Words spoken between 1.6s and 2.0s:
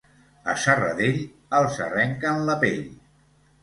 els